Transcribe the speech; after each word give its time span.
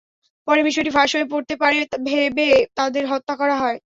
পরে 0.47 0.61
বিষয়টি 0.67 0.91
ফাঁস 0.93 1.09
হয়ে 1.15 1.31
পড়তে 1.31 1.53
পারে 1.61 1.77
ভেবে 2.07 2.47
তাদের 2.77 3.03
হত্যা 3.11 3.33
করা 3.41 3.55
হয়। 3.61 3.77